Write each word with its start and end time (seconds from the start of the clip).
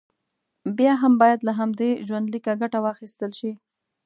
بیا 0.77 0.93
هم 1.01 1.13
باید 1.21 1.39
له 1.47 1.53
همدې 1.59 1.89
ژوندلیکه 2.07 2.51
ګټه 2.61 2.79
واخیستل 2.85 3.31
شي. 3.39 3.51